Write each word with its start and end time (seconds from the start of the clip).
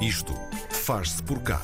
Isto 0.00 0.32
faz-se 0.70 1.22
por 1.22 1.40
cá. 1.42 1.60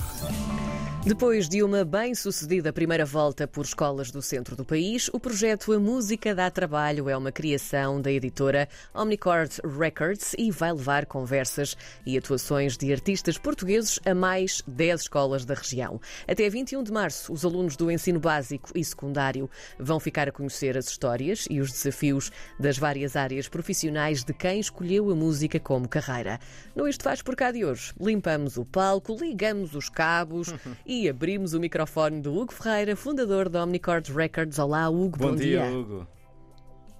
Depois 1.07 1.49
de 1.49 1.63
uma 1.63 1.85
bem-sucedida 1.85 2.73
primeira 2.73 3.05
volta 3.05 3.47
por 3.47 3.65
escolas 3.65 4.11
do 4.11 4.21
centro 4.21 4.57
do 4.57 4.65
país, 4.65 5.09
o 5.13 5.21
projeto 5.21 5.73
A 5.73 5.79
Música 5.79 6.35
Dá 6.35 6.51
Trabalho 6.51 7.09
é 7.09 7.17
uma 7.17 7.31
criação 7.31 8.03
da 8.03 8.11
editora 8.11 8.69
Omnicord 8.93 9.61
Records 9.79 10.35
e 10.37 10.51
vai 10.51 10.73
levar 10.73 11.07
conversas 11.07 11.77
e 12.05 12.19
atuações 12.19 12.77
de 12.77 12.93
artistas 12.93 13.39
portugueses 13.39 14.01
a 14.05 14.17
mais 14.17 14.65
10 14.67 15.03
escolas 15.03 15.45
da 15.45 15.55
região. 15.55 16.01
Até 16.27 16.51
21 16.51 16.83
de 16.83 16.91
março, 16.91 17.33
os 17.33 17.45
alunos 17.45 17.77
do 17.77 17.89
ensino 17.89 18.19
básico 18.19 18.73
e 18.75 18.85
secundário 18.85 19.49
vão 19.79 20.01
ficar 20.01 20.29
a 20.29 20.33
conhecer 20.33 20.77
as 20.77 20.89
histórias 20.89 21.47
e 21.49 21.61
os 21.61 21.71
desafios 21.71 22.33
das 22.59 22.79
várias 22.79 23.15
áreas 23.15 23.47
profissionais 23.47 24.25
de 24.25 24.35
quem 24.35 24.59
escolheu 24.59 25.09
a 25.09 25.15
música 25.15 25.61
como 25.61 25.89
carreira. 25.89 26.41
No 26.75 26.89
Isto 26.89 27.05
Faz 27.05 27.23
Por 27.23 27.37
Cá 27.37 27.53
de 27.53 27.65
hoje, 27.65 27.93
limpamos 28.01 28.57
o 28.57 28.65
palco, 28.65 29.17
ligamos 29.21 29.77
os 29.77 29.89
cabos 29.89 30.53
e 30.85 30.96
e 30.97 31.11
abrimos 31.11 31.53
o 31.53 31.61
microfone 31.61 32.23
do 32.23 32.35
Hugo 32.35 32.55
Ferreira, 32.55 32.97
fundador 32.97 33.51
da 33.51 33.63
Omnicord 33.63 34.11
Records. 34.11 34.59
Olá, 34.59 34.89
Hugo, 34.89 35.19
bom, 35.19 35.29
bom 35.29 35.37
dia. 35.37 35.61
dia. 35.61 35.79
Hugo. 35.79 36.07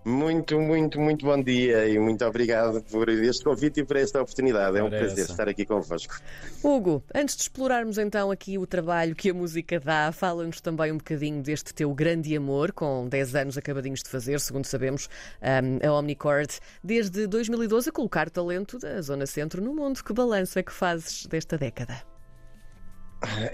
Muito, 0.05 0.61
muito, 0.61 1.01
muito 1.01 1.25
bom 1.25 1.43
dia 1.43 1.89
e 1.89 1.99
muito 1.99 2.25
obrigado 2.25 2.83
por 2.83 3.09
este 3.09 3.43
convite 3.43 3.81
e 3.81 3.85
por 3.85 3.97
esta 3.97 4.21
oportunidade. 4.21 4.77
É 4.77 4.83
um 4.83 4.91
prazer 4.91 5.25
estar 5.25 5.49
aqui 5.49 5.65
convosco. 5.65 6.15
Hugo, 6.63 7.03
antes 7.15 7.35
de 7.37 7.43
explorarmos 7.43 7.97
então 7.97 8.31
aqui 8.31 8.59
o 8.59 8.67
trabalho 8.67 9.17
que 9.17 9.31
a 9.31 9.35
música 9.35 9.81
dá, 9.81 10.13
fala-nos 10.13 10.61
também 10.61 10.93
um 10.93 10.99
bocadinho 10.99 11.43
deste 11.43 11.75
teu 11.75 11.93
grande 11.95 12.37
amor, 12.37 12.73
com 12.73 13.09
10 13.09 13.35
anos 13.35 13.59
acabadinhos 13.59 14.03
de 14.03 14.11
fazer, 14.11 14.39
segundo 14.39 14.67
sabemos, 14.67 15.09
a 15.41 15.93
Omnicord, 15.93 16.61
desde 16.85 17.27
2012 17.27 17.89
a 17.89 17.93
colocar 17.93 18.29
o 18.29 18.31
talento 18.31 18.79
da 18.79 19.01
Zona 19.01 19.27
Centro 19.27 19.61
no 19.63 19.75
mundo. 19.75 20.05
Que 20.05 20.13
balanço 20.13 20.59
é 20.59 20.63
que 20.63 20.73
fazes 20.73 21.27
desta 21.27 21.57
década? 21.59 22.16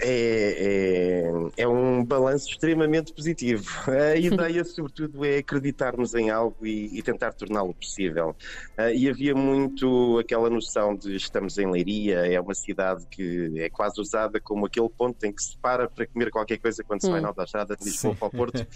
É, 0.01 1.31
é, 1.57 1.63
é, 1.63 1.67
um 1.67 2.03
balanço 2.03 2.49
extremamente 2.49 3.13
positivo. 3.13 3.65
A 3.87 4.15
ideia, 4.17 4.63
sobretudo, 4.65 5.23
é 5.23 5.37
acreditarmos 5.37 6.13
em 6.13 6.29
algo 6.29 6.65
e, 6.65 6.97
e 6.97 7.01
tentar 7.01 7.31
torná-lo 7.33 7.73
possível. 7.73 8.35
Uh, 8.77 8.89
e 8.93 9.09
havia 9.09 9.33
muito 9.33 10.19
aquela 10.19 10.49
noção 10.49 10.95
de 10.95 11.15
estamos 11.15 11.57
em 11.57 11.71
Leiria, 11.71 12.25
é 12.27 12.39
uma 12.39 12.53
cidade 12.53 13.05
que 13.09 13.51
é 13.57 13.69
quase 13.69 14.01
usada 14.01 14.39
como 14.39 14.65
aquele 14.65 14.89
ponto 14.89 15.23
em 15.25 15.31
que 15.31 15.41
se 15.41 15.57
para 15.57 15.87
para 15.87 16.05
comer 16.07 16.29
qualquer 16.29 16.57
coisa 16.57 16.83
quando 16.83 17.01
se 17.01 17.09
vai 17.09 17.19
hum. 17.19 17.23
na 17.23 17.27
autostrada 17.29 17.75
de 17.75 17.85
Lisboa 17.85 18.15
para 18.15 18.27
o 18.27 18.31
Porto. 18.31 18.59
Uh, 18.59 18.67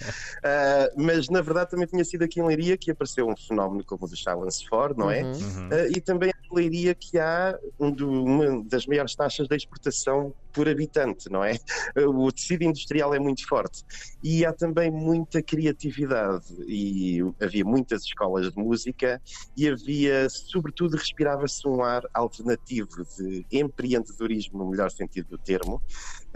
mas, 0.95 1.27
na 1.29 1.41
verdade, 1.41 1.71
também 1.71 1.87
tinha 1.87 2.03
sido 2.05 2.23
aqui 2.23 2.39
em 2.39 2.43
Leiria 2.43 2.77
que 2.77 2.91
apareceu 2.91 3.27
um 3.27 3.35
fenómeno 3.35 3.83
como 3.83 4.05
o 4.05 4.07
do 4.07 4.15
4, 4.69 4.97
não 4.97 5.11
é? 5.11 5.23
Uhum. 5.23 5.67
Uh, 5.67 5.97
e 5.97 6.01
também 6.01 6.31
Leiria 6.51 6.95
que 6.95 7.17
há 7.17 7.57
um 7.79 7.91
do, 7.91 8.09
uma 8.09 8.63
das 8.65 8.85
maiores 8.85 9.15
taxas 9.15 9.47
de 9.47 9.55
exportação 9.55 10.33
por 10.51 10.67
habitante, 10.67 11.29
não 11.29 11.43
é? 11.43 11.55
O 11.95 12.31
tecido 12.31 12.63
industrial 12.63 13.13
é 13.13 13.19
muito 13.19 13.47
forte 13.47 13.83
e 14.23 14.43
há 14.43 14.51
também 14.51 14.89
muita 14.89 15.41
criatividade 15.41 16.45
e 16.67 17.19
havia 17.39 17.63
muitas 17.63 18.03
escolas 18.03 18.51
de 18.51 18.57
música 18.57 19.21
e 19.55 19.67
havia, 19.67 20.27
sobretudo, 20.29 20.97
respirava-se 20.97 21.67
um 21.67 21.83
ar 21.83 22.01
alternativo 22.13 22.89
de 23.17 23.45
empreendedorismo 23.51 24.57
no 24.57 24.71
melhor 24.71 24.89
sentido 24.89 25.29
do 25.29 25.37
termo 25.37 25.81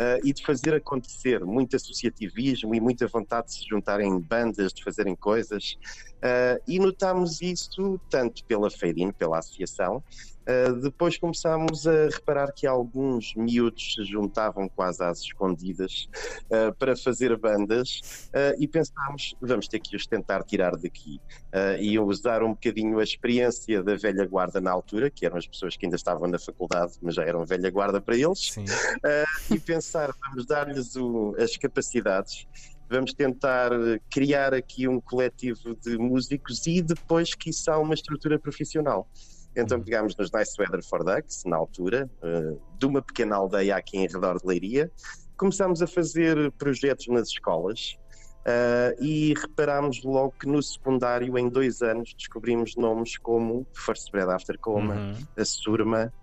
uh, 0.02 0.20
e 0.26 0.34
de 0.34 0.44
fazer 0.44 0.74
acontecer 0.74 1.46
muito 1.46 1.76
associativismo 1.76 2.74
e 2.74 2.80
muita 2.80 3.08
vontade 3.08 3.48
de 3.48 3.54
se 3.54 3.70
juntarem 3.70 4.20
bandas, 4.20 4.74
de 4.74 4.84
fazerem 4.84 5.16
coisas. 5.16 5.78
Uh, 6.18 6.62
e 6.68 6.80
notámos 6.80 7.42
isso 7.42 8.00
tanto 8.10 8.44
pela 8.46 8.72
Feirin, 8.72 9.12
pela 9.12 9.38
associação, 9.38 10.04
Uh, 10.42 10.74
depois 10.82 11.18
começámos 11.18 11.86
a 11.86 12.10
reparar 12.10 12.52
que 12.52 12.66
alguns 12.66 13.36
miúdos 13.36 13.94
se 13.96 14.04
juntavam 14.04 14.68
quase 14.68 15.04
às 15.04 15.20
escondidas 15.20 16.10
uh, 16.46 16.74
para 16.80 16.96
fazer 16.96 17.38
bandas 17.38 18.30
uh, 18.30 18.60
e 18.60 18.68
pensámos, 18.68 19.36
vamos 19.40 19.68
ter 19.68 19.80
que 19.80 19.96
os 19.96 20.08
tentar 20.08 20.44
tirar 20.44 20.76
daqui. 20.76 21.22
e 21.80 21.98
usar 22.00 22.44
um 22.44 22.50
bocadinho 22.50 23.00
a 23.00 23.04
experiência 23.04 23.84
da 23.84 23.96
velha 23.96 24.26
guarda 24.26 24.60
na 24.60 24.72
altura, 24.72 25.10
que 25.10 25.26
eram 25.26 25.38
as 25.38 25.46
pessoas 25.46 25.78
que 25.78 25.86
ainda 25.86 25.96
estavam 25.96 26.28
na 26.28 26.40
faculdade, 26.40 26.94
mas 27.02 27.16
já 27.16 27.24
eram 27.24 27.46
velha 27.46 27.70
guarda 27.70 28.02
para 28.02 28.16
eles, 28.16 28.56
e 29.50 29.60
pensar, 29.60 30.14
vamos 30.22 30.46
dar-lhes 30.46 30.94
as 31.38 31.56
capacidades 31.58 32.48
vamos 32.90 33.14
tentar 33.14 33.72
criar 34.10 34.54
aqui 34.54 34.86
um 34.86 35.00
coletivo 35.00 35.76
de 35.76 35.98
músicos 35.98 36.68
e 36.68 36.82
depois, 36.82 37.34
quiçá, 37.34 37.80
uma 37.80 37.94
estrutura 37.94 38.38
profissional. 38.38 39.08
Então 39.56 39.82
pegámos 39.82 40.16
nos 40.16 40.32
Nice 40.32 40.54
Weather 40.60 40.84
for 40.84 41.04
Ducks, 41.04 41.44
na 41.46 41.58
altura, 41.58 42.10
uh, 42.24 42.60
de 42.78 42.86
uma 42.86 43.02
pequena 43.02 43.36
aldeia 43.36 43.76
aqui 43.76 43.98
em 43.98 44.08
redor 44.08 44.40
de 44.40 44.48
Leiria. 44.48 44.92
Começámos 45.38 45.82
a 45.82 45.88
fazer 45.88 46.52
projetos 46.54 47.08
nas 47.08 47.28
escolas 47.28 47.98
uh, 48.42 49.04
e 49.04 49.34
reparámos 49.34 50.04
logo 50.04 50.34
que 50.40 50.48
no 50.48 50.62
secundário, 50.62 51.38
em 51.38 51.50
dois 51.50 51.82
anos, 51.82 52.14
descobrimos 52.18 52.76
nomes 52.76 53.18
como 53.18 53.68
First 53.74 54.12
Bread 54.12 54.30
After 54.30 54.58
Coma, 54.58 54.96
uhum. 54.96 55.16
a 55.38 55.46
Surma 55.46 56.14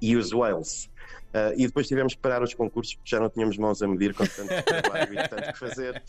e 0.00 0.16
os 0.16 0.32
Wales. 0.32 0.90
Uh, 1.28 1.52
e 1.58 1.66
depois 1.66 1.86
tivemos 1.86 2.14
que 2.14 2.20
parar 2.20 2.42
os 2.42 2.54
concursos 2.54 2.94
porque 2.94 3.10
já 3.10 3.20
não 3.20 3.28
tínhamos 3.28 3.58
mãos 3.58 3.82
a 3.82 3.86
medir 3.86 4.14
com 4.14 4.24
tanto 4.24 4.48
trabalho 4.64 5.12
e 5.12 5.28
tanto 5.28 5.52
que 5.52 5.58
fazer. 5.58 6.02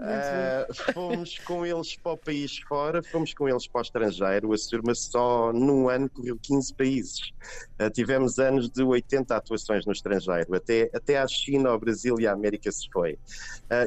Uh, 0.00 0.92
fomos 0.94 1.38
com 1.40 1.64
eles 1.66 1.94
para 1.96 2.12
o 2.12 2.16
país 2.16 2.58
fora, 2.66 3.02
fomos 3.02 3.34
com 3.34 3.48
eles 3.48 3.66
para 3.66 3.80
o 3.80 3.82
estrangeiro. 3.82 4.52
A 4.52 4.58
Surma 4.58 4.94
só 4.94 5.52
num 5.52 5.88
ano 5.88 6.08
correu 6.08 6.38
15 6.40 6.74
países. 6.74 7.32
Uh, 7.78 7.90
tivemos 7.92 8.38
anos 8.38 8.70
de 8.70 8.82
80 8.82 9.36
atuações 9.36 9.84
no 9.84 9.92
estrangeiro, 9.92 10.54
até, 10.54 10.90
até 10.94 11.18
à 11.18 11.26
China, 11.26 11.70
ao 11.70 11.78
Brasil 11.78 12.18
e 12.18 12.26
à 12.26 12.32
América 12.32 12.72
se 12.72 12.88
foi. 12.90 13.18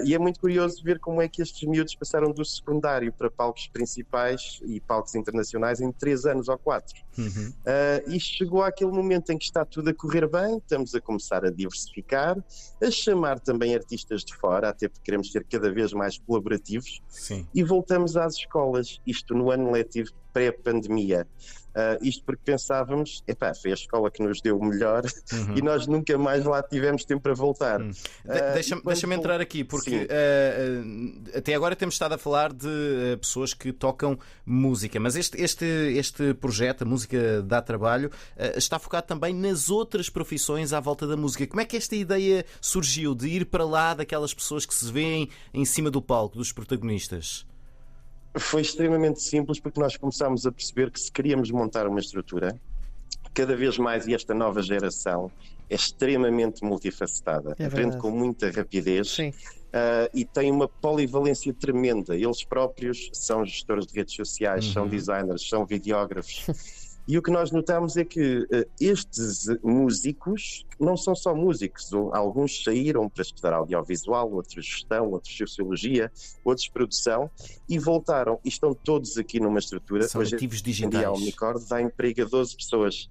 e 0.06 0.14
é 0.14 0.20
muito 0.20 0.40
curioso 0.40 0.84
ver 0.84 1.00
como 1.00 1.22
é 1.22 1.28
que 1.28 1.42
estes 1.42 1.68
miúdos 1.68 1.96
passaram 1.96 2.32
do 2.32 2.46
secundário 2.46 3.12
para 3.12 3.30
palcos 3.30 3.68
principais 3.68 4.62
e 4.66 4.80
palcos 4.80 5.16
internacionais 5.16 5.82
em 5.82 5.92
3 5.92 6.26
anos 6.26 6.48
ou 6.48 6.58
4. 6.58 7.04
Uhum. 7.16 7.54
e 8.08 8.20
chegou 8.20 8.64
àquele 8.64 8.92
momento 8.92 9.32
em 9.32 9.38
que 9.38 9.46
está 9.46 9.64
tudo 9.64 9.90
a 9.90 9.94
correr 9.94 10.28
bem 10.28 10.43
estamos 10.52 10.94
a 10.96 11.02
começar 11.02 11.46
a 11.46 11.50
diversificar, 11.50 12.38
a 12.82 12.92
chamar 12.92 13.40
também 13.40 13.76
artistas 13.76 14.24
de 14.24 14.36
fora, 14.36 14.70
até 14.70 14.88
porque 14.88 15.04
queremos 15.04 15.32
ser 15.32 15.46
cada 15.46 15.72
vez 15.72 15.94
mais 15.94 16.18
colaborativos. 16.18 17.02
Sim. 17.08 17.48
E 17.54 17.64
voltamos 17.64 18.18
às 18.18 18.36
escolas, 18.36 19.00
isto 19.06 19.34
no 19.34 19.52
ano 19.52 19.72
letivo 19.72 20.12
pré-pandemia. 20.34 21.28
Uh, 21.74 21.98
isto 22.04 22.24
porque 22.24 22.42
pensávamos, 22.46 23.24
epá, 23.28 23.52
foi 23.56 23.72
a 23.72 23.74
escola 23.74 24.12
que 24.12 24.22
nos 24.22 24.40
deu 24.42 24.60
o 24.60 24.64
melhor 24.64 25.04
uhum. 25.32 25.58
e 25.58 25.62
nós 25.64 25.88
nunca 25.88 26.16
mais 26.20 26.46
lá 26.46 26.62
tivemos 26.62 27.04
tempo 27.04 27.24
para 27.24 27.34
voltar. 27.34 27.82
Uhum. 27.82 27.90
Uh, 27.90 28.54
Deixa-me 28.54 28.84
deixa 28.84 29.12
entrar 29.12 29.42
aqui, 29.42 29.64
porque 29.64 30.08
uh, 30.08 31.36
até 31.36 31.56
agora 31.56 31.76
temos 31.76 31.96
estado 31.96 32.14
a 32.14 32.18
falar 32.20 32.54
de 32.54 33.18
pessoas 33.20 33.56
que 33.56 33.74
tocam 33.74 34.20
música, 34.46 35.00
mas 35.00 35.16
este, 35.16 35.42
este, 35.42 35.66
este 35.66 36.36
projeto, 36.36 36.84
a 36.84 36.86
Música 36.86 37.42
Dá 37.42 37.62
Trabalho, 37.62 38.12
está 38.56 38.78
focado 38.78 39.08
também 39.08 39.34
nas 39.34 39.70
outras 39.70 40.10
profissões 40.10 40.74
à 40.74 40.80
volta 40.80 41.08
da 41.08 41.18
música. 41.18 41.48
Como 41.48 41.62
é 41.62 41.66
que 41.66 41.76
esta 41.76 41.96
ideia 41.96 42.46
surgiu 42.62 43.16
de 43.16 43.28
ir 43.28 43.46
para 43.46 43.66
lá 43.66 43.94
daquelas 43.96 44.34
pessoas 44.34 44.66
que 44.66 44.76
se 44.76 44.92
veem 44.92 45.30
em 45.54 45.66
cima 45.66 45.90
do 45.90 46.02
palco, 46.02 46.38
dos 46.38 46.52
protagonistas? 46.52 47.46
Foi 48.38 48.62
extremamente 48.62 49.22
simples 49.22 49.60
porque 49.60 49.80
nós 49.80 49.96
começámos 49.96 50.46
a 50.46 50.52
perceber 50.52 50.90
que 50.90 51.00
se 51.00 51.12
queríamos 51.12 51.52
montar 51.52 51.88
uma 51.88 52.00
estrutura, 52.00 52.60
cada 53.34 53.56
vez 53.56 53.78
mais, 53.78 54.08
e 54.08 54.14
esta 54.14 54.34
nova 54.34 54.62
geração 54.62 55.32
é 55.70 55.76
extremamente 55.76 56.64
multifacetada, 56.64 57.56
é 57.58 57.66
aprende 57.66 57.98
com 57.98 58.12
muita 58.12 58.50
rapidez 58.52 59.18
uh, 59.18 59.32
e 60.14 60.26
tem 60.26 60.52
uma 60.52 60.68
polivalência 60.68 61.54
tremenda. 61.54 62.16
Eles 62.16 62.44
próprios 62.44 63.10
são 63.14 63.46
gestores 63.46 63.88
de 63.88 63.94
redes 63.94 64.16
sociais, 64.16 64.68
uhum. 64.68 64.74
são 64.74 64.88
designers, 64.88 65.48
são 65.48 65.66
videógrafos. 65.66 66.46
E 67.08 67.18
o 67.18 67.22
que 67.22 67.32
nós 67.32 67.52
notamos 67.52 67.98
é 67.98 68.06
que 68.06 68.40
uh, 68.40 68.66
estes 68.80 69.48
músicos 69.62 70.66
não 70.80 70.96
são 70.96 71.14
só 71.14 71.36
músicos, 71.36 71.92
alguns 72.14 72.64
saíram 72.64 73.10
para 73.10 73.22
estudar 73.22 73.54
audiovisual, 73.54 74.32
outros 74.32 74.66
gestão, 74.66 75.12
outros 75.12 75.36
sociologia, 75.36 76.12
outros 76.46 76.68
produção 76.70 77.30
e 77.68 77.78
voltaram 77.78 78.40
e 78.44 78.50
estão 78.50 78.74
todos 78.74 79.18
aqui 79.18 79.40
numa 79.40 79.60
estrutura. 79.60 80.08
São 80.08 80.22
Hoje, 80.22 80.36
ativos 80.36 80.62
digitais. 80.62 81.06
A 81.06 81.60
dá 81.70 81.82
emprego 81.82 82.22
a 82.22 82.26
12 82.26 82.56
pessoas 82.56 83.10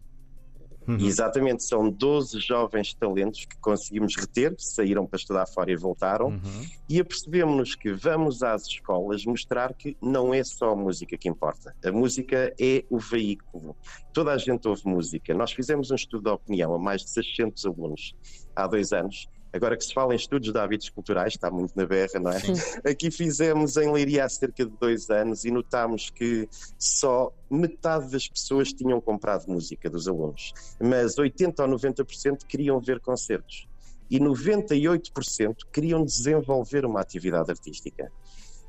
Uhum. 0.86 0.96
exatamente, 0.98 1.62
são 1.62 1.88
12 1.88 2.40
jovens 2.40 2.92
talentos 2.94 3.44
que 3.44 3.56
conseguimos 3.58 4.16
reter, 4.16 4.54
saíram 4.58 5.06
para 5.06 5.16
estudar 5.16 5.46
fora 5.46 5.70
e 5.70 5.76
voltaram, 5.76 6.28
uhum. 6.28 6.66
e 6.88 7.00
apercebemos-nos 7.00 7.74
que 7.74 7.92
vamos 7.92 8.42
às 8.42 8.66
escolas 8.66 9.24
mostrar 9.24 9.74
que 9.74 9.96
não 10.02 10.34
é 10.34 10.42
só 10.42 10.70
a 10.70 10.76
música 10.76 11.16
que 11.16 11.28
importa. 11.28 11.74
A 11.84 11.92
música 11.92 12.54
é 12.60 12.84
o 12.90 12.98
veículo. 12.98 13.76
Toda 14.12 14.32
a 14.32 14.38
gente 14.38 14.66
ouve 14.66 14.82
música. 14.84 15.32
Nós 15.34 15.52
fizemos 15.52 15.90
um 15.90 15.94
estudo 15.94 16.24
de 16.24 16.30
opinião 16.30 16.74
a 16.74 16.78
mais 16.78 17.02
de 17.02 17.10
600 17.10 17.64
alunos 17.66 18.14
há 18.54 18.66
dois 18.66 18.92
anos 18.92 19.28
Agora 19.52 19.76
que 19.76 19.84
se 19.84 19.92
fala 19.92 20.14
em 20.14 20.16
estudos 20.16 20.50
de 20.50 20.58
hábitos 20.58 20.88
culturais, 20.88 21.34
está 21.34 21.50
muito 21.50 21.76
na 21.76 21.84
berra, 21.84 22.18
não 22.18 22.30
é? 22.30 22.40
Sim. 22.40 22.54
Aqui 22.88 23.10
fizemos 23.10 23.76
em 23.76 23.92
Leiria 23.92 24.24
há 24.24 24.28
cerca 24.28 24.64
de 24.64 24.72
dois 24.80 25.10
anos 25.10 25.44
e 25.44 25.50
notámos 25.50 26.08
que 26.08 26.48
só 26.78 27.30
metade 27.50 28.10
das 28.10 28.26
pessoas 28.26 28.72
tinham 28.72 29.00
comprado 29.00 29.46
música 29.48 29.90
dos 29.90 30.08
alunos, 30.08 30.54
mas 30.80 31.18
80 31.18 31.62
ou 31.62 31.68
90% 31.68 32.46
queriam 32.46 32.80
ver 32.80 32.98
concertos 33.00 33.68
e 34.10 34.18
98% 34.18 35.56
queriam 35.72 36.04
desenvolver 36.04 36.84
uma 36.84 37.00
atividade 37.00 37.50
artística. 37.50 38.10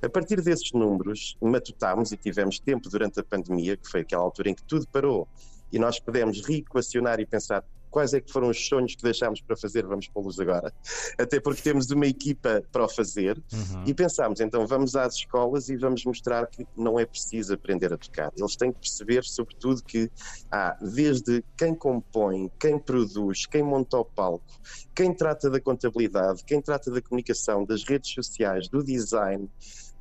A 0.02 0.10
partir 0.10 0.42
desses 0.42 0.72
números, 0.74 1.38
matutámos 1.42 2.12
e 2.12 2.18
tivemos 2.18 2.60
tempo 2.60 2.90
durante 2.90 3.22
a 3.22 3.24
pandemia, 3.24 3.78
que 3.78 3.90
foi 3.90 4.02
aquela 4.02 4.24
altura 4.24 4.50
em 4.50 4.54
que 4.56 4.64
tudo 4.64 4.86
parou, 4.88 5.28
e 5.72 5.80
nós 5.80 5.98
pudemos 5.98 6.46
reequacionar 6.46 7.22
e 7.22 7.26
pensar 7.26 7.64
quais 7.94 8.12
é 8.12 8.20
que 8.20 8.32
foram 8.32 8.50
os 8.50 8.68
sonhos 8.68 8.96
que 8.96 9.04
deixámos 9.04 9.40
para 9.40 9.56
fazer, 9.56 9.86
vamos 9.86 10.08
pô-los 10.08 10.40
agora. 10.40 10.74
Até 11.18 11.40
porque 11.40 11.62
temos 11.62 11.92
uma 11.92 12.08
equipa 12.08 12.64
para 12.72 12.84
o 12.84 12.90
fazer 12.90 13.38
uhum. 13.54 13.84
e 13.86 13.94
pensámos, 13.94 14.40
então 14.40 14.66
vamos 14.66 14.96
às 14.96 15.14
escolas 15.14 15.70
e 15.70 15.78
vamos 15.78 16.04
mostrar 16.04 16.48
que 16.48 16.66
não 16.76 17.00
é 17.00 17.06
preciso 17.06 17.54
aprender 17.54 17.94
a 17.94 17.98
tocar. 17.98 18.34
Eles 18.36 18.56
têm 18.56 18.74
que 18.74 18.80
perceber, 18.80 19.24
sobretudo, 19.24 19.84
que 19.84 20.10
há 20.52 20.76
desde 20.82 21.44
quem 21.56 21.76
compõe, 21.76 22.50
quem 22.60 22.80
produz, 22.80 23.46
quem 23.46 23.62
monta 23.62 23.98
o 24.00 24.06
palco, 24.06 24.60
quem 24.96 25.14
trata 25.14 25.48
da 25.48 25.62
contabilidade, 25.62 26.44
quem 26.44 26.60
trata 26.60 26.90
da 26.90 27.00
comunicação, 27.00 27.64
das 27.64 27.84
redes 27.84 28.12
sociais, 28.12 28.68
do 28.68 28.84
design. 28.84 29.48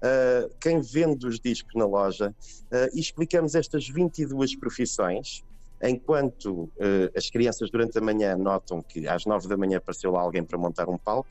Uh, 0.02 0.52
quem 0.60 0.80
vende 0.80 1.28
os 1.28 1.38
discos 1.38 1.76
na 1.76 1.86
loja, 1.86 2.30
uh, 2.30 2.90
e 2.92 2.98
explicamos 2.98 3.54
estas 3.54 3.88
22 3.88 4.56
profissões 4.56 5.44
Enquanto 5.82 6.64
uh, 6.64 6.70
as 7.16 7.28
crianças 7.28 7.70
durante 7.70 7.98
a 7.98 8.00
manhã 8.00 8.36
notam 8.36 8.80
que 8.82 9.06
às 9.08 9.26
nove 9.26 9.48
da 9.48 9.56
manhã 9.56 9.78
apareceu 9.78 10.12
lá 10.12 10.20
alguém 10.20 10.44
para 10.44 10.56
montar 10.56 10.88
um 10.88 10.96
palco, 10.96 11.28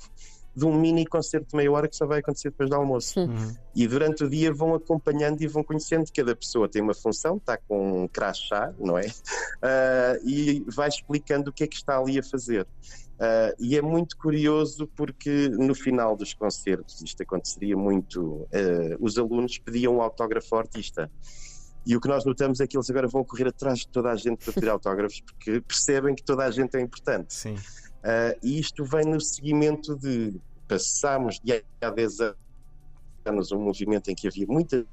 de 0.56 0.66
um 0.66 0.74
mini 0.74 1.06
concerto 1.06 1.52
de 1.52 1.56
meia 1.56 1.72
hora 1.72 1.88
que 1.88 1.96
só 1.96 2.06
vai 2.06 2.20
acontecer 2.20 2.50
depois 2.50 2.70
do 2.70 2.76
almoço. 2.76 3.20
Uhum. 3.20 3.56
E 3.74 3.88
durante 3.88 4.24
o 4.24 4.30
dia 4.30 4.54
vão 4.54 4.76
acompanhando 4.76 5.42
e 5.42 5.48
vão 5.48 5.64
conhecendo. 5.64 6.06
Cada 6.14 6.36
pessoa 6.36 6.68
tem 6.68 6.82
uma 6.82 6.94
função, 6.94 7.38
está 7.38 7.58
com 7.58 8.04
um 8.04 8.08
crachá, 8.08 8.74
não 8.78 8.98
é? 8.98 9.08
Uh, 9.08 10.20
e 10.28 10.66
vai 10.68 10.90
explicando 10.90 11.50
o 11.50 11.54
que 11.54 11.64
é 11.64 11.68
que 11.68 11.78
está 11.78 11.98
ali 11.98 12.20
a 12.20 12.24
fazer. 12.24 12.68
Uh, 13.22 13.54
e 13.60 13.78
é 13.78 13.82
muito 13.82 14.18
curioso 14.18 14.88
porque 14.96 15.48
no 15.50 15.76
final 15.76 16.16
dos 16.16 16.34
concertos, 16.34 17.02
isto 17.02 17.22
aconteceria 17.22 17.78
muito, 17.78 18.20
uh, 18.20 18.48
os 19.00 19.18
alunos 19.18 19.58
pediam 19.60 19.98
um 19.98 20.02
autógrafo 20.02 20.56
ao 20.56 20.62
artista. 20.62 21.10
E 21.86 21.96
o 21.96 22.02
que 22.02 22.08
nós 22.08 22.24
notamos 22.26 22.60
é 22.60 22.68
que 22.68 22.78
eles 22.78 22.90
agora 22.90 23.08
vão 23.08 23.24
correr 23.24 23.48
atrás 23.48 23.80
de 23.80 23.88
toda 23.88 24.12
a 24.12 24.16
gente 24.16 24.44
para 24.44 24.54
pedir 24.54 24.70
autógrafos 24.70 25.22
porque 25.22 25.62
percebem 25.62 26.16
que 26.16 26.24
toda 26.24 26.46
a 26.46 26.52
gente 26.52 26.76
é 26.76 26.82
importante. 26.82 27.34
Sim. 27.34 27.56
Uh, 27.56 28.38
e 28.42 28.60
isto 28.60 28.84
vem 28.84 29.06
no 29.06 29.20
seguimento 29.20 29.96
de 29.96 30.40
passamos 30.68 31.40
de 31.40 31.64
há 31.82 31.90
10 31.90 32.18
anos 33.26 33.52
um 33.52 33.60
movimento 33.60 34.10
em 34.10 34.16
que 34.16 34.28
havia 34.28 34.48
muitas 34.48 34.86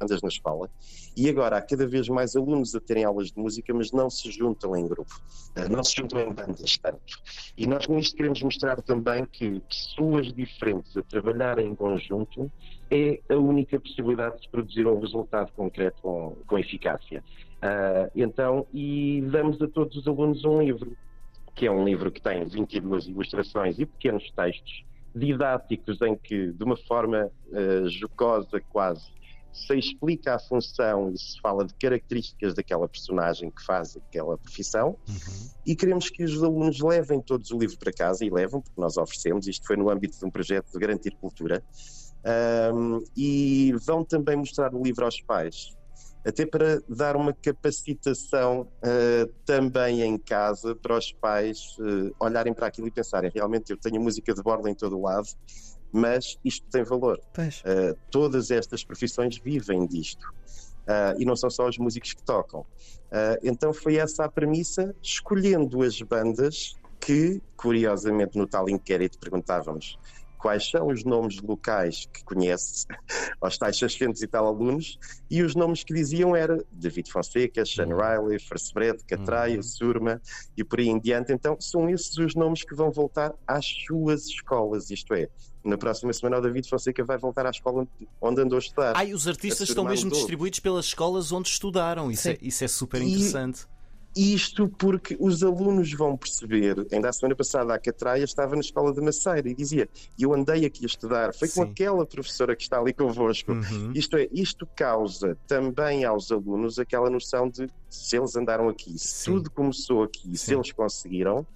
bandas 0.00 0.22
na 0.22 0.28
escola 0.28 0.70
e 1.16 1.28
agora 1.28 1.58
há 1.58 1.62
cada 1.62 1.86
vez 1.86 2.08
mais 2.08 2.36
alunos 2.36 2.74
a 2.74 2.80
terem 2.80 3.04
aulas 3.04 3.30
de 3.30 3.38
música, 3.38 3.72
mas 3.74 3.90
não 3.90 4.08
se 4.08 4.30
juntam 4.30 4.76
em 4.76 4.86
grupo, 4.86 5.20
uh, 5.56 5.70
não 5.70 5.82
se 5.82 5.96
juntam 5.96 6.20
em 6.20 6.32
bandas 6.32 6.78
tanto. 6.78 7.22
E 7.56 7.66
nós 7.66 7.86
com 7.86 7.98
isto 7.98 8.16
queremos 8.16 8.42
mostrar 8.42 8.80
também 8.82 9.24
que 9.26 9.60
pessoas 9.60 10.32
diferentes 10.32 10.96
a 10.96 11.02
trabalhar 11.02 11.58
em 11.58 11.74
conjunto 11.74 12.50
é 12.90 13.20
a 13.28 13.36
única 13.36 13.78
possibilidade 13.78 14.40
de 14.40 14.48
produzir 14.48 14.86
um 14.86 14.98
resultado 14.98 15.52
concreto 15.52 16.00
com, 16.02 16.36
com 16.46 16.58
eficácia. 16.58 17.22
Uh, 17.56 18.10
então, 18.14 18.66
e 18.72 19.22
damos 19.30 19.60
a 19.60 19.68
todos 19.68 19.96
os 19.96 20.06
alunos 20.06 20.44
um 20.44 20.62
livro, 20.62 20.96
que 21.54 21.66
é 21.66 21.70
um 21.70 21.84
livro 21.84 22.10
que 22.10 22.20
tem 22.20 22.44
22 22.44 23.08
ilustrações 23.08 23.78
e 23.78 23.86
pequenos 23.86 24.30
textos 24.30 24.84
didáticos 25.14 26.00
em 26.02 26.16
que, 26.16 26.52
de 26.52 26.64
uma 26.64 26.76
forma 26.76 27.30
uh, 27.48 27.88
jocosa 27.88 28.60
quase, 28.70 29.10
se 29.52 29.76
explica 29.76 30.34
a 30.34 30.38
função 30.38 31.10
e 31.10 31.18
se 31.18 31.40
fala 31.40 31.64
de 31.64 31.74
características 31.74 32.54
daquela 32.54 32.88
personagem 32.88 33.50
que 33.50 33.64
faz 33.64 33.96
aquela 33.96 34.38
profissão 34.38 34.96
uhum. 35.08 35.50
e 35.66 35.74
queremos 35.74 36.10
que 36.10 36.22
os 36.22 36.42
alunos 36.42 36.80
levem 36.80 37.20
todos 37.20 37.50
o 37.50 37.58
livro 37.58 37.76
para 37.78 37.92
casa 37.92 38.24
e 38.24 38.30
levam, 38.30 38.60
porque 38.60 38.80
nós 38.80 38.96
oferecemos, 38.96 39.48
isto 39.48 39.66
foi 39.66 39.76
no 39.76 39.90
âmbito 39.90 40.18
de 40.18 40.24
um 40.24 40.30
projeto 40.30 40.70
de 40.72 40.78
garantir 40.78 41.14
cultura, 41.16 41.62
um, 42.74 43.02
e 43.16 43.72
vão 43.86 44.04
também 44.04 44.36
mostrar 44.36 44.74
o 44.74 44.82
livro 44.82 45.04
aos 45.04 45.20
pais, 45.20 45.76
até 46.26 46.44
para 46.44 46.80
dar 46.88 47.16
uma 47.16 47.32
capacitação 47.32 48.62
uh, 48.62 49.32
também 49.46 50.02
em 50.02 50.18
casa 50.18 50.74
para 50.74 50.96
os 50.96 51.12
pais 51.12 51.58
uh, 51.78 52.14
olharem 52.20 52.52
para 52.52 52.66
aquilo 52.66 52.88
e 52.88 52.90
pensarem: 52.90 53.30
realmente 53.34 53.70
eu 53.70 53.76
tenho 53.76 54.00
música 54.00 54.34
de 54.34 54.42
borda 54.42 54.68
em 54.68 54.74
todo 54.74 54.98
o 54.98 55.02
lado, 55.02 55.28
mas 55.92 56.36
isto 56.44 56.66
tem 56.70 56.82
valor. 56.82 57.18
Uh, 57.60 57.96
todas 58.10 58.50
estas 58.50 58.84
profissões 58.84 59.38
vivem 59.38 59.86
disto. 59.86 60.26
e 61.18 61.24
não 61.24 61.36
são 61.36 61.50
só 61.50 61.68
os 61.68 61.76
músicos 61.78 62.14
que 62.14 62.22
tocam. 62.22 62.64
então 63.42 63.74
foi 63.74 63.96
essa 63.96 64.24
a 64.24 64.28
premissa, 64.28 64.94
escolhendo 65.02 65.82
as 65.82 66.00
bandas 66.00 66.74
que, 66.98 67.42
curiosamente, 67.56 68.38
no 68.38 68.46
tal 68.46 68.68
inquérito 68.68 69.18
perguntávamos 69.18 69.98
quais 70.38 70.70
são 70.70 70.88
os 70.88 71.04
nomes 71.04 71.40
locais 71.42 72.08
que 72.12 72.24
conhece, 72.24 72.86
aos 73.40 73.58
tais 73.58 73.76
600 73.78 74.22
e 74.22 74.26
tal 74.26 74.46
alunos, 74.46 74.98
e 75.30 75.42
os 75.42 75.54
nomes 75.54 75.84
que 75.84 75.92
diziam 75.92 76.34
era 76.34 76.64
David 76.70 77.10
Fonseca, 77.10 77.64
Sean 77.66 77.88
uhum. 77.88 77.96
Riley, 77.96 78.38
Fersbred, 78.38 79.04
Catraia, 79.04 79.56
uhum. 79.56 79.62
Surma 79.62 80.22
e 80.56 80.64
por 80.64 80.78
aí 80.78 80.88
em 80.88 80.98
diante. 80.98 81.32
Então 81.32 81.56
são 81.60 81.88
esses 81.90 82.16
os 82.16 82.34
nomes 82.34 82.62
que 82.62 82.74
vão 82.74 82.90
voltar 82.90 83.34
às 83.46 83.66
suas 83.86 84.26
escolas, 84.26 84.90
isto 84.90 85.12
é, 85.14 85.28
na 85.64 85.76
próxima 85.76 86.12
semana 86.12 86.38
o 86.38 86.40
David 86.40 86.68
Fonseca 86.68 87.04
vai 87.04 87.18
voltar 87.18 87.44
à 87.46 87.50
escola 87.50 87.86
onde 88.20 88.40
andou 88.40 88.56
a 88.56 88.60
estudar. 88.60 88.92
Ah, 88.96 89.04
e 89.04 89.12
os 89.12 89.26
artistas 89.26 89.68
estão 89.68 89.84
mesmo 89.84 90.10
distribuídos 90.10 90.60
pelas 90.60 90.86
escolas 90.86 91.32
onde 91.32 91.48
estudaram, 91.48 92.10
isso, 92.10 92.28
é, 92.28 92.38
isso 92.40 92.64
é 92.64 92.68
super 92.68 93.02
interessante. 93.02 93.62
E 93.62 93.77
isto 94.18 94.68
porque 94.68 95.16
os 95.20 95.44
alunos 95.44 95.92
vão 95.92 96.16
perceber. 96.16 96.86
Ainda 96.90 97.08
a 97.08 97.12
semana 97.12 97.36
passada 97.36 97.72
a 97.72 97.78
Catraia 97.78 98.24
estava 98.24 98.54
na 98.54 98.60
escola 98.60 98.92
de 98.92 99.00
Maceira 99.00 99.48
e 99.48 99.54
dizia: 99.54 99.88
Eu 100.18 100.34
andei 100.34 100.64
aqui 100.64 100.84
a 100.84 100.86
estudar, 100.86 101.32
foi 101.32 101.48
com 101.48 101.62
Sim. 101.64 101.70
aquela 101.70 102.04
professora 102.04 102.56
que 102.56 102.62
está 102.62 102.80
ali 102.80 102.92
convosco. 102.92 103.52
Uhum. 103.52 103.92
Isto 103.94 104.16
é, 104.16 104.28
isto 104.32 104.66
causa 104.74 105.38
também 105.46 106.04
aos 106.04 106.32
alunos 106.32 106.78
aquela 106.78 107.08
noção 107.08 107.48
de 107.48 107.68
se 107.88 108.16
eles 108.16 108.34
andaram 108.34 108.68
aqui, 108.68 108.98
se 108.98 109.08
Sim. 109.08 109.32
tudo 109.32 109.50
começou 109.50 110.02
aqui, 110.02 110.28
Sim. 110.28 110.36
se 110.36 110.54
eles 110.54 110.72
conseguiram, 110.72 111.46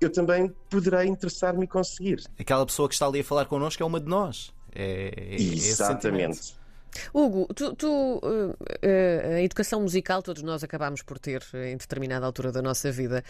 eu 0.00 0.10
também 0.10 0.52
poderei 0.70 1.06
interessar-me 1.06 1.64
e 1.64 1.68
conseguir. 1.68 2.22
Aquela 2.38 2.64
pessoa 2.64 2.88
que 2.88 2.94
está 2.94 3.06
ali 3.06 3.20
a 3.20 3.24
falar 3.24 3.46
connosco 3.46 3.82
é 3.82 3.86
uma 3.86 4.00
de 4.00 4.06
nós. 4.06 4.52
É, 4.72 5.12
é 5.16 5.34
Exatamente. 5.34 6.54
Hugo, 7.12 7.46
tu, 7.54 7.74
tu 7.74 7.88
uh, 7.88 8.50
uh, 8.50 9.34
a 9.36 9.42
educação 9.42 9.80
musical 9.80 10.22
todos 10.22 10.42
nós 10.42 10.62
acabamos 10.62 11.02
por 11.02 11.18
ter 11.18 11.42
em 11.54 11.76
determinada 11.76 12.26
altura 12.26 12.52
da 12.52 12.62
nossa 12.62 12.90
vida. 12.90 13.22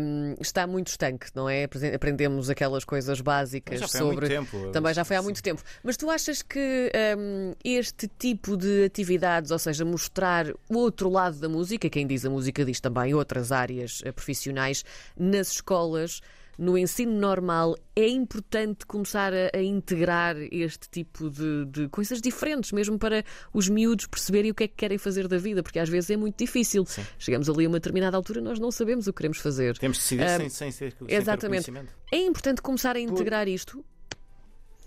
Um, 0.00 0.34
está 0.40 0.66
muito 0.66 0.88
estanque, 0.88 1.26
não 1.34 1.48
é? 1.48 1.64
Aprendemos 1.94 2.50
aquelas 2.50 2.84
coisas 2.84 3.20
básicas 3.20 3.80
já 3.80 3.88
foi 3.88 4.00
sobre. 4.00 4.34
Há 4.34 4.40
muito 4.40 4.50
tempo. 4.50 4.72
Também 4.72 4.94
já 4.94 5.04
foi 5.04 5.16
há 5.16 5.22
muito 5.22 5.42
tempo. 5.42 5.62
Mas 5.82 5.96
tu 5.96 6.10
achas 6.10 6.42
que 6.42 6.90
um, 7.18 7.52
este 7.64 8.08
tipo 8.18 8.56
de 8.56 8.84
atividades, 8.84 9.50
ou 9.50 9.58
seja, 9.58 9.84
mostrar 9.84 10.46
o 10.68 10.76
outro 10.76 11.08
lado 11.08 11.38
da 11.38 11.48
música, 11.48 11.88
quem 11.88 12.06
diz 12.06 12.24
a 12.24 12.30
música 12.30 12.64
diz 12.64 12.80
também 12.80 13.14
outras 13.14 13.52
áreas 13.52 14.02
profissionais, 14.14 14.84
nas 15.16 15.52
escolas 15.52 16.20
no 16.58 16.76
ensino 16.76 17.12
normal 17.12 17.76
é 17.94 18.08
importante 18.08 18.86
começar 18.86 19.32
a, 19.32 19.50
a 19.56 19.62
integrar 19.62 20.36
este 20.50 20.88
tipo 20.90 21.30
de, 21.30 21.64
de, 21.66 21.88
coisas 21.88 22.20
diferentes, 22.20 22.72
mesmo 22.72 22.98
para 22.98 23.24
os 23.52 23.68
miúdos 23.68 24.06
perceberem 24.06 24.50
o 24.50 24.54
que 24.54 24.64
é 24.64 24.68
que 24.68 24.74
querem 24.74 24.98
fazer 24.98 25.28
da 25.28 25.38
vida, 25.38 25.62
porque 25.62 25.78
às 25.78 25.88
vezes 25.88 26.10
é 26.10 26.16
muito 26.16 26.36
difícil. 26.38 26.84
Sim. 26.86 27.04
Chegamos 27.18 27.48
ali 27.48 27.64
a 27.64 27.68
uma 27.68 27.78
determinada 27.78 28.16
altura 28.16 28.40
nós 28.40 28.58
não 28.58 28.70
sabemos 28.70 29.06
o 29.06 29.12
que 29.12 29.18
queremos 29.18 29.38
fazer. 29.38 29.76
Temos 29.78 29.96
de 29.98 30.02
decidir 30.02 30.24
um, 30.24 30.38
sem, 30.38 30.48
sem, 30.50 30.70
sem, 30.70 30.90
sem 30.90 31.16
Exatamente. 31.16 31.72
É 32.12 32.18
importante 32.18 32.62
começar 32.62 32.96
a 32.96 33.00
integrar 33.00 33.48
isto 33.48 33.84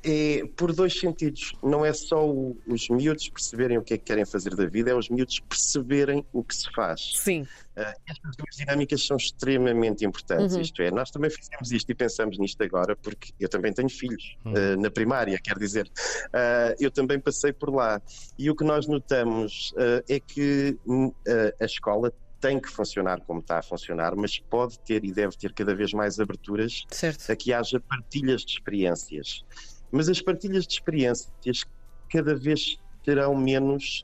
é 0.04 0.44
por 0.56 0.74
dois 0.74 0.98
sentidos. 0.98 1.54
Não 1.62 1.86
é 1.86 1.94
só 1.94 2.28
o, 2.28 2.58
os 2.68 2.90
miúdos 2.90 3.30
perceberem 3.30 3.78
o 3.78 3.82
que 3.82 3.94
é 3.94 3.98
que 3.98 4.06
querem 4.06 4.26
fazer 4.26 4.56
da 4.56 4.66
vida, 4.66 4.92
é 4.92 4.96
os 4.96 5.10
miúdos 5.10 5.40
perceberem 5.40 6.26
o 6.32 6.44
que 6.44 6.56
se 6.56 6.72
faz. 6.74 7.14
Sim. 7.16 7.42
Uh, 7.42 7.94
estas 8.08 8.36
duas 8.36 8.56
dinâmicas 8.56 9.06
são 9.06 9.18
extremamente 9.18 10.06
importantes. 10.06 10.56
Uhum. 10.56 10.62
Isto 10.62 10.82
é, 10.82 10.92
nós 10.92 11.12
também 11.12 11.30
fizemos 11.30 11.72
isto 11.72 11.90
e 11.90 11.96
pensamos 11.96 12.38
nisto 12.38 12.62
agora, 12.64 12.96
porque 12.96 13.32
eu 13.40 13.48
também 13.48 13.72
tenho 13.74 13.90
filhos 13.90 14.38
uhum. 14.46 14.54
uh, 14.54 14.82
na 14.82 14.92
primária, 14.92 15.40
quer 15.42 15.58
dizer, 15.58 15.88
uh, 15.88 16.76
eu 16.80 16.92
também 16.92 17.20
passei 17.20 17.54
por 17.54 17.74
lá. 17.74 18.02
E 18.38 18.50
o 18.50 18.56
que 18.56 18.64
nós 18.64 18.88
notamos 18.88 19.74
é 20.08 20.20
que 20.20 20.78
hum, 20.88 21.12
a 21.60 21.66
escola 21.66 22.12
tem 22.40 22.60
que 22.60 22.70
funcionar 22.70 23.22
como 23.22 23.40
está 23.40 23.60
a 23.60 23.62
funcionar, 23.62 24.16
mas 24.16 24.40
pode 24.40 24.80
ter 24.80 25.04
e 25.04 25.12
deve 25.12 25.38
ter 25.38 25.54
cada 25.54 25.76
vez 25.76 25.94
mais 25.94 26.20
aberturas 26.20 26.86
certo. 26.90 27.30
a 27.32 27.36
que 27.36 27.54
haja 27.54 27.80
partilhas 27.80 28.42
de 28.42 28.54
experiências. 28.54 29.44
Mas 29.92 30.10
as 30.10 30.22
partilhas 30.22 30.66
de 30.66 30.74
experiências 30.74 31.66
cada 32.10 32.36
vez 32.36 32.78
terão 33.04 33.36
menos 33.36 34.04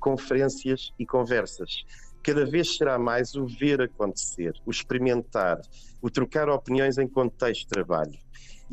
conferências 0.00 0.90
e 0.98 1.06
conversas. 1.06 1.70
cada 2.24 2.44
vez 2.46 2.76
será 2.76 2.98
mais 2.98 3.34
o 3.34 3.46
ver 3.46 3.80
acontecer, 3.82 4.52
o 4.64 4.70
experimentar, 4.70 5.60
o 6.00 6.08
trocar 6.08 6.48
opiniões 6.48 6.96
em 6.96 7.08
contexto 7.08 7.62
de 7.62 7.66
trabalho. 7.68 8.12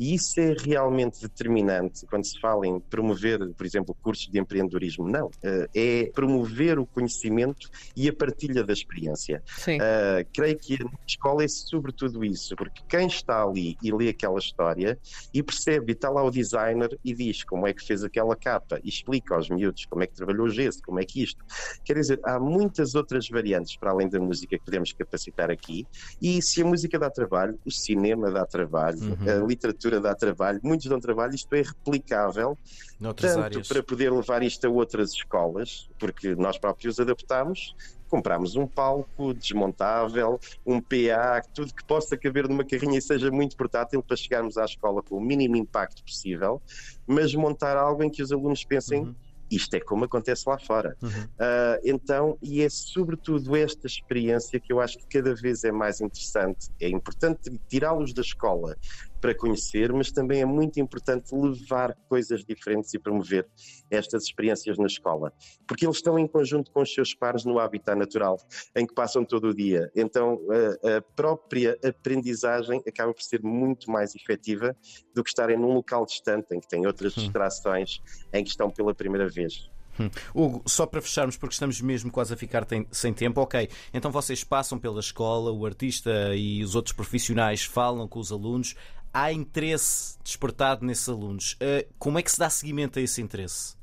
E 0.00 0.14
isso 0.14 0.40
é 0.40 0.56
realmente 0.58 1.20
determinante 1.20 2.06
quando 2.06 2.24
se 2.24 2.40
fala 2.40 2.66
em 2.66 2.80
promover, 2.80 3.38
por 3.54 3.66
exemplo, 3.66 3.94
cursos 4.02 4.28
de 4.28 4.40
empreendedorismo. 4.40 5.06
Não. 5.06 5.30
Eh, 5.42 5.68
é 5.74 6.10
promover 6.14 6.78
o 6.78 6.86
conhecimento 6.86 7.68
e 7.94 8.08
a 8.08 8.12
partilha 8.12 8.64
da 8.64 8.72
experiência. 8.72 9.42
Uh, 9.68 10.26
creio 10.32 10.58
que 10.58 10.74
a 10.74 10.86
escola 11.06 11.44
é 11.44 11.48
sobretudo 11.48 12.24
isso, 12.24 12.56
porque 12.56 12.82
quem 12.88 13.06
está 13.06 13.42
ali 13.42 13.76
e 13.82 13.92
lê 13.92 14.08
aquela 14.08 14.38
história 14.38 14.98
e 15.32 15.42
percebe, 15.42 15.92
e 15.92 15.94
está 15.94 16.08
lá 16.08 16.22
o 16.22 16.30
designer 16.30 16.98
e 17.04 17.14
diz 17.14 17.44
como 17.44 17.66
é 17.66 17.72
que 17.72 17.84
fez 17.84 18.04
aquela 18.04 18.36
capa, 18.36 18.80
e 18.82 18.88
explica 18.88 19.34
aos 19.34 19.48
miúdos 19.48 19.84
como 19.86 20.02
é 20.02 20.06
que 20.06 20.14
trabalhou 20.14 20.46
o 20.46 20.50
gesso, 20.50 20.80
como 20.82 21.00
é 21.00 21.04
que 21.04 21.22
isto. 21.22 21.44
Quer 21.84 21.94
dizer, 21.94 22.20
há 22.24 22.38
muitas 22.38 22.94
outras 22.94 23.28
variantes 23.28 23.76
para 23.76 23.90
além 23.90 24.08
da 24.08 24.20
música 24.20 24.58
que 24.58 24.64
podemos 24.64 24.92
capacitar 24.92 25.50
aqui, 25.50 25.86
e 26.20 26.40
se 26.40 26.62
a 26.62 26.64
música 26.64 26.98
dá 26.98 27.10
trabalho, 27.10 27.58
o 27.64 27.70
cinema 27.70 28.30
dá 28.30 28.46
trabalho, 28.46 29.00
uhum. 29.00 29.44
a 29.44 29.46
literatura 29.46 29.89
dá 29.98 30.14
trabalho, 30.14 30.60
muitos 30.62 30.86
dão 30.86 31.00
trabalho, 31.00 31.34
isto 31.34 31.52
é 31.54 31.62
replicável, 31.62 32.56
Noutras 33.00 33.32
tanto 33.32 33.44
áreas. 33.44 33.68
para 33.68 33.82
poder 33.82 34.12
levar 34.12 34.42
isto 34.42 34.66
a 34.66 34.70
outras 34.70 35.12
escolas, 35.12 35.88
porque 35.98 36.34
nós 36.34 36.58
próprios 36.58 37.00
adaptamos, 37.00 37.74
compramos 38.08 38.56
um 38.56 38.66
palco 38.66 39.32
desmontável, 39.32 40.38
um 40.66 40.80
PA, 40.80 41.42
tudo 41.54 41.72
que 41.72 41.84
possa 41.84 42.16
caber 42.16 42.48
numa 42.48 42.64
carrinha 42.64 42.98
e 42.98 43.02
seja 43.02 43.30
muito 43.30 43.56
portátil 43.56 44.02
para 44.02 44.16
chegarmos 44.16 44.58
à 44.58 44.64
escola 44.64 45.02
com 45.02 45.16
o 45.16 45.20
mínimo 45.20 45.56
impacto 45.56 46.04
possível, 46.04 46.60
mas 47.06 47.34
montar 47.34 47.76
algo 47.76 48.02
em 48.02 48.10
que 48.10 48.22
os 48.22 48.30
alunos 48.30 48.64
pensem. 48.64 49.02
Uhum 49.02 49.14
isto 49.50 49.74
é 49.74 49.80
como 49.80 50.04
acontece 50.04 50.48
lá 50.48 50.58
fora. 50.58 50.96
Uhum. 51.02 51.10
Uh, 51.10 51.80
então, 51.82 52.38
e 52.40 52.62
é 52.62 52.68
sobretudo 52.68 53.56
esta 53.56 53.86
experiência 53.86 54.60
que 54.60 54.72
eu 54.72 54.80
acho 54.80 54.96
que 54.98 55.18
cada 55.18 55.34
vez 55.34 55.64
é 55.64 55.72
mais 55.72 56.00
interessante. 56.00 56.70
É 56.80 56.88
importante 56.88 57.60
tirá-los 57.68 58.12
da 58.14 58.22
escola 58.22 58.76
para 59.20 59.34
conhecer, 59.34 59.92
mas 59.92 60.10
também 60.10 60.40
é 60.40 60.44
muito 60.44 60.80
importante 60.80 61.34
levar 61.34 61.94
coisas 62.08 62.44
diferentes 62.44 62.92
e 62.94 62.98
promover 62.98 63.46
estas 63.90 64.24
experiências 64.24 64.78
na 64.78 64.86
escola, 64.86 65.32
porque 65.66 65.84
eles 65.86 65.96
estão 65.96 66.18
em 66.18 66.26
conjunto 66.26 66.70
com 66.70 66.82
os 66.82 66.92
seus 66.92 67.14
pares 67.14 67.44
no 67.44 67.58
habitat 67.58 67.96
natural, 67.96 68.36
em 68.74 68.86
que 68.86 68.94
passam 68.94 69.24
todo 69.24 69.48
o 69.48 69.54
dia. 69.54 69.90
Então, 69.94 70.40
a, 70.84 70.96
a 70.96 71.02
própria 71.02 71.78
aprendizagem 71.84 72.82
acaba 72.86 73.12
por 73.12 73.22
ser 73.22 73.42
muito 73.42 73.90
mais 73.90 74.14
efetiva 74.14 74.76
do 75.14 75.22
que 75.22 75.30
estarem 75.30 75.56
num 75.56 75.72
local 75.72 76.06
distante, 76.06 76.54
em 76.54 76.60
que 76.60 76.68
têm 76.68 76.86
outras 76.86 77.16
hum. 77.16 77.20
distrações, 77.20 78.00
em 78.32 78.42
que 78.42 78.50
estão 78.50 78.70
pela 78.70 78.94
primeira 78.94 79.28
vez. 79.28 79.70
Hum. 79.98 80.10
Hugo, 80.34 80.62
só 80.66 80.86
para 80.86 81.02
fecharmos, 81.02 81.36
porque 81.36 81.52
estamos 81.52 81.80
mesmo 81.80 82.10
quase 82.10 82.32
a 82.32 82.36
ficar 82.36 82.66
sem 82.90 83.12
tempo, 83.12 83.40
ok. 83.40 83.68
Então 83.92 84.10
vocês 84.10 84.42
passam 84.42 84.78
pela 84.78 85.00
escola, 85.00 85.52
o 85.52 85.66
artista 85.66 86.34
e 86.34 86.62
os 86.64 86.74
outros 86.74 86.94
profissionais 86.94 87.62
falam 87.62 88.08
com 88.08 88.18
os 88.18 88.32
alunos. 88.32 88.74
Há 89.12 89.32
interesse 89.32 90.16
despertado 90.22 90.84
nesses 90.84 91.08
alunos. 91.08 91.54
Uh, 91.54 91.88
como 91.98 92.18
é 92.18 92.22
que 92.22 92.30
se 92.30 92.38
dá 92.38 92.48
seguimento 92.48 92.98
a 92.98 93.02
esse 93.02 93.20
interesse? 93.20 93.79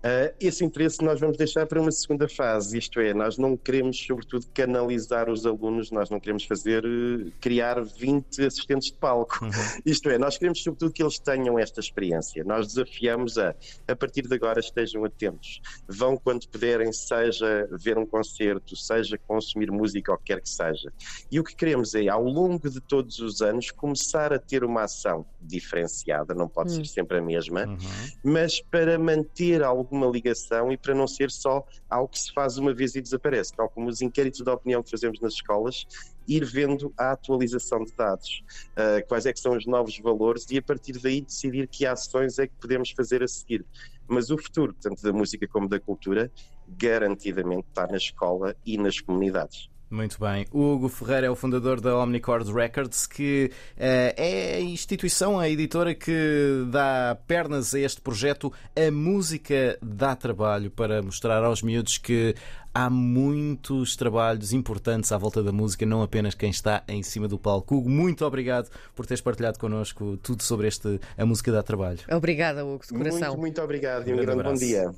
Uh, 0.00 0.34
esse 0.40 0.64
interesse 0.64 1.04
nós 1.04 1.20
vamos 1.20 1.36
deixar 1.36 1.66
para 1.66 1.78
uma 1.78 1.92
segunda 1.92 2.26
fase, 2.26 2.78
isto 2.78 3.00
é, 3.00 3.12
nós 3.12 3.36
não 3.36 3.54
queremos, 3.54 3.98
sobretudo, 3.98 4.46
canalizar 4.54 5.28
os 5.28 5.44
alunos, 5.44 5.90
nós 5.90 6.08
não 6.08 6.18
queremos 6.18 6.44
fazer, 6.44 6.84
uh, 6.86 7.30
criar 7.38 7.84
20 7.84 8.46
assistentes 8.46 8.88
de 8.88 8.94
palco. 8.94 9.44
Uhum. 9.44 9.50
Isto 9.84 10.08
é, 10.08 10.18
nós 10.18 10.38
queremos, 10.38 10.62
sobretudo, 10.62 10.92
que 10.92 11.02
eles 11.02 11.18
tenham 11.18 11.58
esta 11.58 11.80
experiência. 11.80 12.42
Nós 12.44 12.68
desafiamos 12.68 13.36
a, 13.36 13.54
a 13.86 13.96
partir 13.96 14.22
de 14.22 14.34
agora, 14.34 14.60
estejam 14.60 15.04
atentos. 15.04 15.60
Vão 15.86 16.16
quando 16.16 16.48
puderem, 16.48 16.92
seja 16.92 17.68
ver 17.72 17.98
um 17.98 18.06
concerto, 18.06 18.76
seja 18.76 19.18
consumir 19.18 19.70
música, 19.70 20.12
ou 20.12 20.18
quer 20.18 20.40
que 20.40 20.48
seja. 20.48 20.92
E 21.30 21.38
o 21.38 21.44
que 21.44 21.54
queremos 21.54 21.94
é, 21.94 22.08
ao 22.08 22.24
longo 22.24 22.70
de 22.70 22.80
todos 22.80 23.18
os 23.18 23.42
anos, 23.42 23.70
começar 23.70 24.32
a 24.32 24.38
ter 24.38 24.64
uma 24.64 24.84
ação 24.84 25.26
diferenciada, 25.40 26.34
não 26.34 26.48
pode 26.48 26.70
uhum. 26.70 26.84
ser 26.84 26.90
sempre 26.90 27.18
a 27.18 27.22
mesma, 27.22 27.66
uhum. 27.66 27.78
mas 28.22 28.60
para 28.60 28.98
manter 28.98 29.62
algo 29.62 29.89
alguma 29.90 30.06
ligação 30.06 30.72
e 30.72 30.76
para 30.76 30.94
não 30.94 31.06
ser 31.06 31.30
só 31.30 31.66
algo 31.88 32.08
que 32.08 32.20
se 32.20 32.32
faz 32.32 32.56
uma 32.56 32.72
vez 32.72 32.94
e 32.94 33.00
desaparece, 33.00 33.52
tal 33.52 33.68
como 33.68 33.88
os 33.88 34.00
inquéritos 34.00 34.40
de 34.40 34.50
opinião 34.50 34.82
que 34.82 34.90
fazemos 34.90 35.20
nas 35.20 35.34
escolas, 35.34 35.86
ir 36.28 36.44
vendo 36.44 36.92
a 36.96 37.12
atualização 37.12 37.84
de 37.84 37.92
dados, 37.92 38.44
uh, 38.72 39.06
quais 39.08 39.26
é 39.26 39.32
que 39.32 39.40
são 39.40 39.56
os 39.56 39.66
novos 39.66 39.98
valores 39.98 40.46
e 40.50 40.58
a 40.58 40.62
partir 40.62 40.98
daí 41.00 41.20
decidir 41.20 41.66
que 41.66 41.84
ações 41.84 42.38
é 42.38 42.46
que 42.46 42.54
podemos 42.60 42.90
fazer 42.90 43.22
a 43.22 43.28
seguir. 43.28 43.64
Mas 44.06 44.30
o 44.30 44.38
futuro, 44.38 44.72
tanto 44.80 45.02
da 45.02 45.12
música 45.12 45.46
como 45.48 45.68
da 45.68 45.80
cultura, 45.80 46.30
garantidamente 46.68 47.66
está 47.68 47.86
na 47.86 47.96
escola 47.96 48.54
e 48.64 48.78
nas 48.78 49.00
comunidades. 49.00 49.68
Muito 49.90 50.20
bem. 50.20 50.46
O 50.52 50.74
Hugo 50.74 50.88
Ferreira 50.88 51.26
é 51.26 51.30
o 51.30 51.34
fundador 51.34 51.80
da 51.80 51.96
Omnicord 51.96 52.52
Records, 52.52 53.08
que 53.08 53.50
uh, 53.76 54.14
é 54.16 54.54
a 54.54 54.60
instituição, 54.60 55.40
a 55.40 55.48
editora 55.48 55.96
que 55.96 56.64
dá 56.70 57.18
pernas 57.26 57.74
a 57.74 57.80
este 57.80 58.00
projeto. 58.00 58.52
A 58.76 58.88
música 58.92 59.76
dá 59.82 60.14
trabalho 60.14 60.70
para 60.70 61.02
mostrar 61.02 61.42
aos 61.42 61.60
miúdos 61.60 61.98
que 61.98 62.36
há 62.72 62.88
muitos 62.88 63.96
trabalhos 63.96 64.52
importantes 64.52 65.10
à 65.10 65.18
volta 65.18 65.42
da 65.42 65.50
música, 65.50 65.84
não 65.84 66.02
apenas 66.02 66.34
quem 66.34 66.50
está 66.50 66.84
em 66.86 67.02
cima 67.02 67.26
do 67.26 67.36
palco. 67.36 67.74
Hugo, 67.74 67.90
muito 67.90 68.24
obrigado 68.24 68.70
por 68.94 69.06
teres 69.06 69.20
partilhado 69.20 69.58
connosco 69.58 70.16
tudo 70.18 70.44
sobre 70.44 70.68
este 70.68 71.00
A 71.18 71.26
Música 71.26 71.50
dá 71.50 71.64
Trabalho. 71.64 71.98
Obrigada, 72.10 72.64
Hugo, 72.64 72.84
de 72.86 72.94
coração. 72.96 73.30
Muito, 73.30 73.40
muito 73.40 73.62
obrigado 73.62 74.06
e 74.06 74.12
um, 74.12 74.14
um 74.14 74.20
grande, 74.20 74.42
grande 74.42 74.60
bom 74.60 74.66
dia. 74.66 74.94